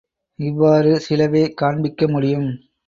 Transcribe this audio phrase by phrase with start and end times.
[0.39, 2.49] இவ்வாறு சிலவே காண்பிக்க முடியும்.